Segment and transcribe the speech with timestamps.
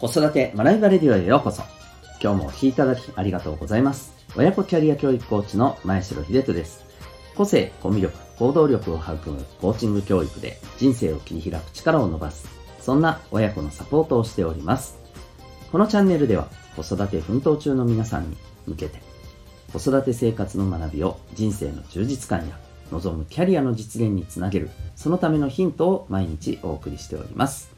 [0.00, 1.62] 子育て学びバレディオへようこそ。
[2.22, 4.12] 今日もお聴きいただきありがとうございます。
[4.36, 6.84] 親子キャリア教育コーチの前城秀人です。
[7.34, 12.46] 個性、コミュ力、行動力を育むコーチング教育で人生を切り開く力を伸ばす。
[12.80, 14.98] そんな親子のサポートをしております。
[15.72, 18.36] このチャンネルでは子育て奮闘中の皆さんに
[18.66, 19.00] 向けて
[19.72, 22.58] 子育て生活の学びを人生の充実感や
[22.92, 27.70] 望むキャリアの実現につなげるそのためのヒントを毎日お送りしております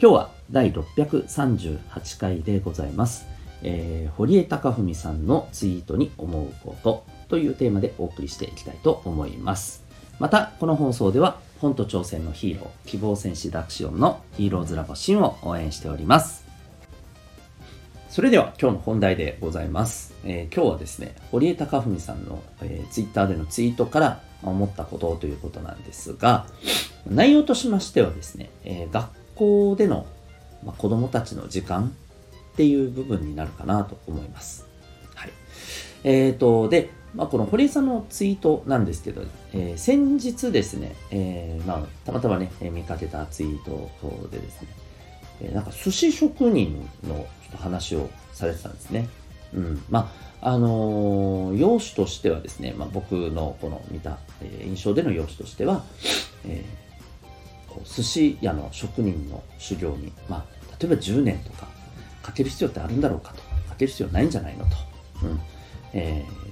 [0.00, 3.26] 今日は第638回でございます、
[3.62, 9.84] えー、堀江貴文さんのツイートに思うことというテーマでお送りしていきたいと思います。
[10.18, 16.46] またこの放送では本と挑戦のヒーロー希望戦士ダクシオンのヒーローズラボシンを応援しております。
[18.08, 20.14] それでは今日の本題でございます。
[20.24, 26.46] えー、今日はですね、堀江貴文さんの、えー、ツイッターでのツイートから思ったことということなんですが、
[27.06, 30.06] 内容としましてはですね、えー、学校での、
[30.64, 31.94] まあ、子供たちの時間
[32.52, 34.66] っていう部分になるかなと思います。
[35.14, 35.30] はい。
[36.04, 43.90] えっ、ー、と、で、まあ、この堀江さんのツイートなんですけど、えー、先日ですね、えー、まあ、たまたまね、見かけたツイート
[44.28, 44.68] でですね、
[45.40, 49.08] えなんか寿司職人のちょっと話をされてたんですね。
[49.54, 49.82] うん。
[49.88, 50.10] ま
[50.42, 55.84] あ、あのー、容姿としてはですね、まあ、僕のこの見た、えー、印象での容姿としては、
[56.46, 56.85] えー、
[57.76, 60.44] こう寿司屋の職人の修行に、まあ、
[60.80, 61.68] 例えば10年とか
[62.22, 63.42] かける必要ってあるんだろうかと。
[63.68, 64.70] かける必要ないんじゃないのと。
[65.22, 65.40] うん。
[65.92, 66.46] えー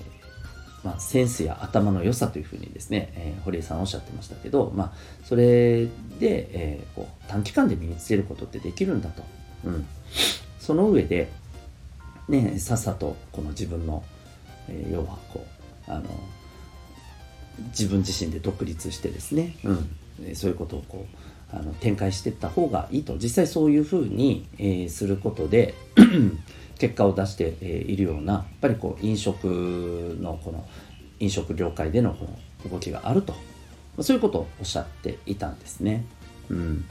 [0.85, 4.93] まあ、センスや頭の良さというふうにですね、えー、堀江さんおっしゃってましたけど、まあ、
[5.25, 9.23] それで、えー、こう短期間で身につけることってできるんだと。
[9.65, 9.87] うん、
[10.61, 11.33] その上で、
[12.29, 14.05] ね、さっさとこの自分の、
[14.69, 15.47] え、要はこ
[15.89, 16.05] うあの
[17.69, 21.07] 自分自身で独立してですね、うん、そういうことをこ
[21.53, 23.17] うあの展開していった方がいいと。
[23.17, 25.75] 実際そういうふうに、えー、することで
[26.79, 29.45] 結果を出しているようなやっぱりこう飲食
[30.21, 30.67] のこの
[31.21, 32.27] 飲食業界でのこ
[32.65, 33.35] の動きがあると。
[34.01, 36.05] そういうことをおっしゃっていたんですね。
[36.49, 36.85] うん、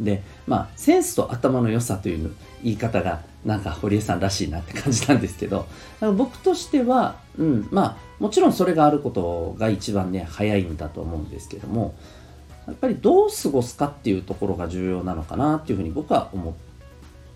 [0.00, 5.66] でまあセンスと頭の良さという言い方がなんか堀江さんらしいなって感じなんですけど
[6.16, 11.94] 僕としては、うん、まあもちろんそれがあることが一番ね早いんだと思うんですけども
[12.66, 16.54] やっぱりどう過ごすかっていうところが重要なのかなっていうふうに僕は思っ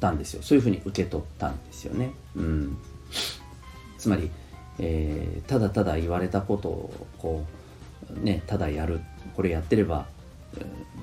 [0.01, 2.13] たんですよそういうふうに受け取ったんですよね。
[2.37, 2.77] うん、
[3.97, 4.31] つまり、
[4.79, 7.47] えー、ただただ言われたことをこ
[8.15, 9.01] うねただやる
[9.35, 10.07] これやってれば、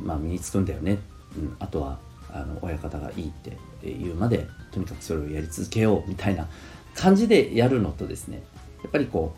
[0.04, 1.00] まあ、身につくんだよね、
[1.38, 2.00] うん、あとは
[2.32, 6.48] あの親方がいいって言うまでとにかくそれをやり続けようみたいな
[6.96, 8.44] 感じでやるのとですね
[8.84, 9.34] やっぱりこ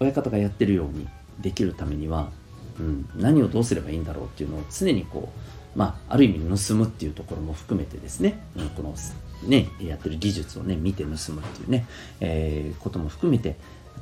[0.00, 1.08] う親方がやってるように
[1.40, 2.30] できるためには、
[2.78, 8.94] うん、何をどうすればいいんだろうっていうのを常にこうまあ、ある意味盗むっていうところも含めてですね、うん、この
[9.46, 11.86] ね、やってる技術をね、見て盗むっていうね、
[12.20, 13.56] えー、ことも含めて、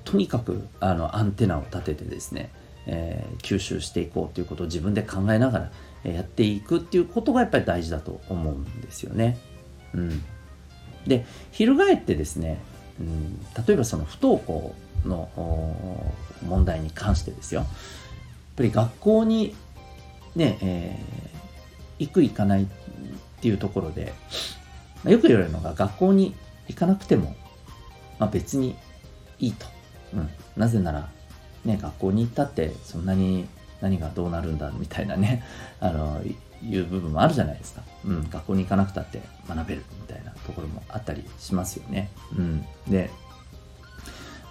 [0.04, 2.50] とにかくあのアンテナを立ててですね、
[2.86, 5.72] えー、吸収していこうということを自分で考えながら
[6.04, 9.38] やっていくっていうことがやっぱり大事だと思うんですよね。
[9.94, 10.22] うん、
[11.06, 12.60] で翻ってですね、
[13.00, 16.12] うん、例えばその不登校の
[16.46, 17.68] 問題に関してですよやっ
[18.56, 19.54] ぱり学校に
[20.34, 20.98] ね、え
[21.98, 22.66] 行く行かないっ
[23.40, 24.12] ていうところで、
[25.04, 26.34] まあ、よく言われるのが学校に
[26.68, 27.36] 行かなくても、
[28.18, 28.76] まあ、別に
[29.38, 29.66] いいと。
[30.12, 31.08] うん、なぜなら、
[31.64, 33.46] ね、学校に行ったってそんなに
[33.84, 35.44] 何がどうなるんだみたいなね、
[35.78, 36.22] あの、
[36.62, 37.82] いう部分もあるじゃないですか。
[38.06, 42.08] うん、学校に行かなくたって学べるみたいなところもあったりしますよね。
[42.36, 42.64] うん。
[42.88, 43.10] で、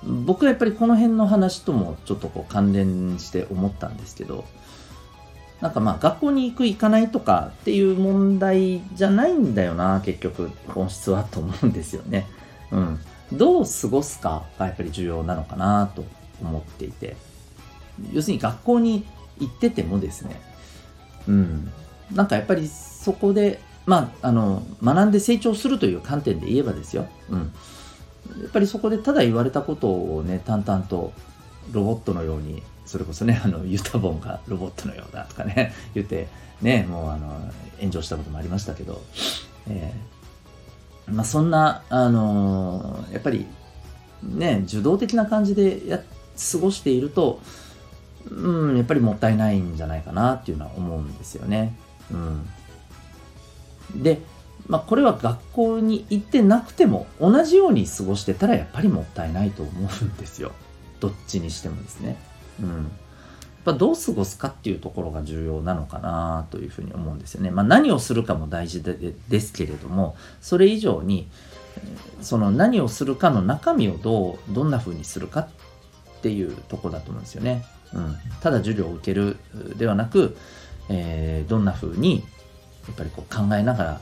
[0.04, 4.46] 僕はやっぱりこの辺の話ともちょっとこう関連して思ったんですけど、
[5.62, 12.28] なんかまあ学校に行く行かないとかっていう問題じゃないんだよな結局本質はと思うんですよね。
[12.72, 13.00] うん。
[13.32, 16.06] どう過ごすかがやっぱり重要なのかなと
[16.42, 17.16] 思っていて
[18.12, 19.06] 要するに学校に
[19.40, 20.42] 行っててもですね。
[21.28, 21.72] うん。
[22.12, 27.40] なんかやっぱりそこでまああの学んで成長するという観点で言えばですよ、うん、
[28.42, 31.12] やっぱりそこでただ言われたことをね淡々と
[31.72, 36.28] ロボットのようにそれこそね、あの、ユタボンがロボットのようだとかね、 言って、
[36.62, 39.02] ね、もうあの、炎上したこともありましたけど、
[39.68, 43.48] えー、まあそんな、あの、やっぱり、
[44.22, 47.40] ね、受動的な感じでや過ごしていると、
[48.30, 51.76] うん、やっぱりもったいないんじゃないかなっていうのは思うんですよね。
[52.12, 54.04] うん。
[54.04, 54.20] で、
[54.68, 59.72] まあ、これは学校に行ってなくても同じように過ごしてたらやっぱりもったいないと思
[60.02, 60.52] うんですよ。
[61.00, 62.18] どっちにしてもですね。
[62.62, 62.92] うん。
[63.64, 67.52] ぱどう過ごすかっていうところが重要なのかなというふうに思うんですよね。
[67.52, 71.30] まあ、何をするかも大事でですけれどもそれ以上に
[72.22, 75.50] その何をするかの中身をどうどんな風にするかっ
[76.22, 77.66] ていうとこだと思うんですよね。
[77.94, 79.38] うん、ただ授業を受ける
[79.78, 80.36] ではなく、
[80.90, 82.24] えー、どんな風に
[82.88, 84.02] やっぱりこう考えながら、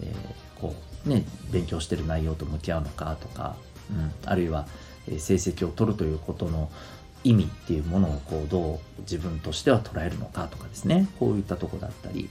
[0.00, 0.74] えー、こ
[1.06, 3.56] うね勉強してる内容と向き合うのかとか、
[3.90, 4.66] うん、あるいは
[5.06, 6.70] 成績を取るということの
[7.24, 11.08] 意味っていうものをこうどう自分としては捉えるのかとかですね。
[11.18, 12.28] こういったとこだったり、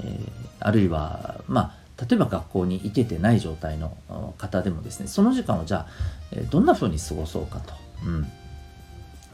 [0.00, 3.96] えー、あるいはまあ例えば学校に行けてない状態の
[4.36, 7.72] 方でもですねその時間をじゃあどんな風に過ごそうかと、
[8.04, 8.26] うん、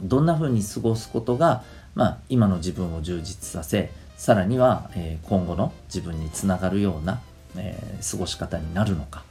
[0.02, 1.64] どんな風に過ごすことが、
[1.94, 7.20] まあ、今の自分を充実させさらには、えー、今後の自分につながるような、
[7.56, 9.24] えー、過ごし方になるのか、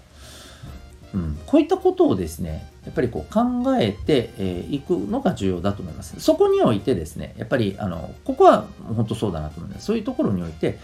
[1.13, 3.41] うん、こういったことをですねやっぱりこう考
[3.77, 6.19] えてい、えー、くのが重要だと思います。
[6.19, 8.65] そこにおいてですねやっぱりあのここは
[8.95, 9.85] 本当そうだなと思うんです。
[9.85, 10.79] そういうところにおいて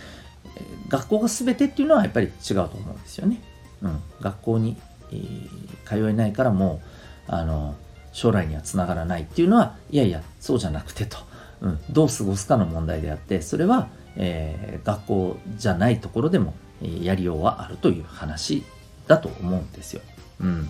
[0.90, 3.42] 学校が全てっていうのはやっぱり違うと思うんですよね、
[3.82, 4.78] うん、学校に、
[5.12, 5.50] えー、
[5.86, 6.82] 通えないからも
[7.28, 7.76] うあの
[8.18, 11.18] 将来にはつながらないっていうのはいやいやそうじゃなくてと、
[11.62, 18.64] うん、どう過ごすかの問題であってそれは、えー、学校じゃないところでもやりようはあるという話
[19.06, 20.02] だと思うんですよ。
[20.42, 20.70] うん、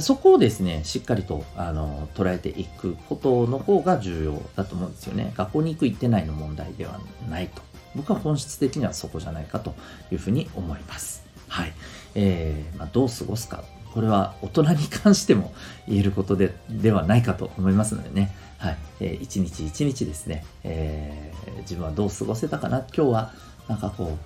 [0.00, 5.32] そこをですね、しっかりとあの捉えていくことの方が重要だと思うんですよね。
[5.36, 7.62] 学校に行く行ってないの問題ではないと。
[7.94, 9.74] 僕は本質的にはそこじゃないかと
[10.10, 11.24] いうふうに思います。
[11.48, 11.72] はい。
[12.14, 13.64] えー、まあ、どう過ごすか
[13.98, 15.52] これは大人に関しても
[15.88, 23.32] 言えることでではないかと思いますのでね、はいえー、一日一日ですね、えー、自分はどう過ごせたかな、今日は
[23.66, 24.16] なんかこ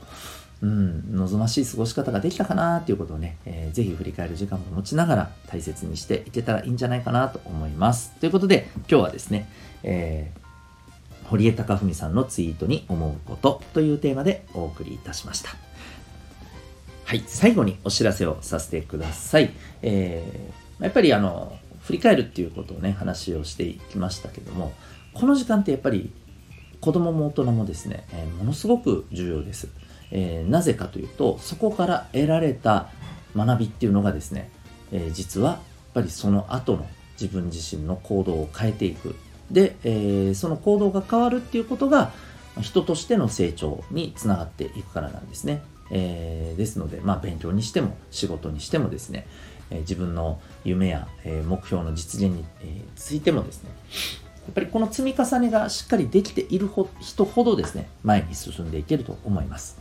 [0.61, 8.13] う、うん、望ましい過ごし方ができたかなっていうことをね、えー、ぜひ振り返る時間も持ちながら大切にしていけたらいいんじゃないかなと思います。
[8.21, 9.49] ということで、今日はですね、
[9.85, 15.49] えー、堀江貴文さんのツイートに思うことというテーマでお送りいたしました。
[17.13, 19.51] はい、最後にお知らせをさせてください。
[19.83, 24.73] えー、やっぱりあの、振り返るっていうことをね、話をしていきましたけども、
[25.13, 26.11] この時間ってやっぱり
[26.81, 29.69] 子供も大人もですね、えー、ものすごく重要です。
[30.11, 32.89] えー、なぜかというと、そこから得られた
[33.37, 34.51] 学びっていうのがですね、
[34.91, 35.59] えー、実はやっ
[35.93, 36.87] ぱりその後の
[37.21, 39.15] 自分自身の行動を変えていく。
[39.51, 42.13] で、えその行動が変わるっていうことが
[42.63, 45.61] 人としての成長につながっていくからなんですね。
[45.93, 49.27] えー、ですので、まあ、勉強にしても仕事にしてもですね、
[49.71, 53.71] えー、自分の夢や、えー、目標の実現に、えついてもですね
[54.47, 56.69] やっぱりこの積み重ねがしっかりできている
[57.01, 59.79] 人ほどですね前に進んでいけると思います。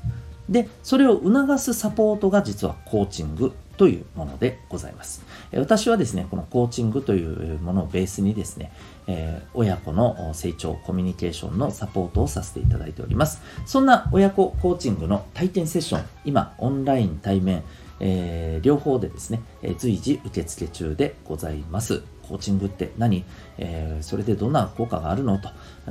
[0.52, 5.24] でそれを促すサポートが実はコーチングというものでございます。
[5.54, 8.72] 私はですね、このコーチングというものをベースにですね、
[9.08, 13.42] えー、親子の成長、コミュニケーションのサポートをさせていただいております。
[13.66, 17.64] そんな親子コーチングの体験セッション、今、オンライン、対面、
[18.00, 22.04] えー、両方でですね、え、随時受付中でございます。
[22.28, 23.26] コーチングって何、
[23.58, 25.40] えー、それでどんな効果があるの？
[25.40, 25.50] と、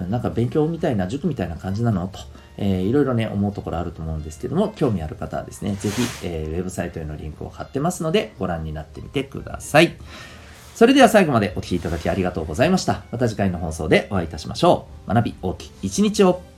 [0.09, 2.07] なんか勉強みたいな、塾みたいな感じなの？
[2.09, 2.21] と、
[2.56, 9.94] えー、いろいろね、思うところあると思うんですけども、興味ある方はですね、ぜひ、えー、ウェブサイトへのリンクを貼ってますので、ご覧になってみてください。
[10.75, 13.02] それでは最後までお聴きいただきありがとうございました。
[13.12, 15.14] また次回の放送でお会いいたしましょう。
[15.14, 16.50] 学び大きい一日を。